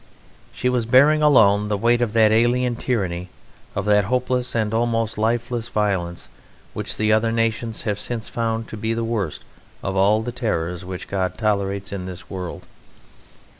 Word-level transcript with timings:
She 0.51 0.67
was 0.67 0.87
bearing 0.87 1.21
alone 1.21 1.67
the 1.67 1.77
weight 1.77 2.01
of 2.01 2.13
that 2.13 2.31
alien 2.31 2.75
tyranny, 2.75 3.29
of 3.75 3.85
that 3.85 4.05
hopeless 4.05 4.55
and 4.55 4.73
almost 4.73 5.15
lifeless 5.15 5.67
violence, 5.69 6.27
which 6.73 6.97
the 6.97 7.13
other 7.13 7.31
nations 7.31 7.83
have 7.83 7.99
since 7.99 8.27
found 8.27 8.67
to 8.69 8.77
be 8.77 8.95
the 8.95 9.03
worst 9.03 9.43
of 9.83 9.95
all 9.95 10.23
the 10.23 10.31
terrors 10.31 10.83
which 10.83 11.07
God 11.07 11.37
tolerates 11.37 11.93
in 11.93 12.05
this 12.05 12.31
world. 12.31 12.65